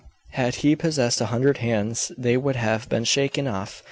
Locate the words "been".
2.89-3.03